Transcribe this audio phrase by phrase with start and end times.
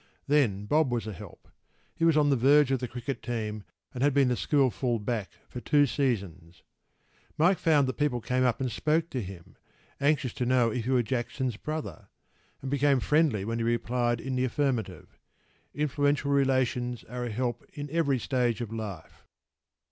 [0.25, 1.47] Then Bob was a help.
[1.95, 3.63] He was on the verge of the cricket team
[3.93, 6.63] and had been the school full back for two seasons.
[7.37, 9.57] Mike found that people came up and spoke to him,
[9.99, 12.07] anxious to know if he were Jackson’s brother;
[12.63, 15.19] and became friendly when he replied in the affirmative.
[15.75, 19.27] Influential relations are a help in every stage of life.